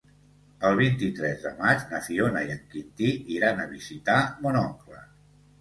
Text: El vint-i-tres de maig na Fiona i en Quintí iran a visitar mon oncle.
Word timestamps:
El 0.69 0.77
vint-i-tres 0.79 1.43
de 1.43 1.51
maig 1.59 1.85
na 1.93 2.01
Fiona 2.07 2.43
i 2.47 2.49
en 2.55 2.63
Quintí 2.73 3.13
iran 3.37 3.63
a 3.67 3.71
visitar 3.75 4.17
mon 4.47 4.63
oncle. 4.67 5.07